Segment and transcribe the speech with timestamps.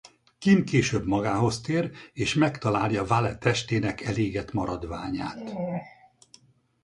[0.37, 5.53] Kim később magához tér és megtalálja Vale testének elégett maradványát.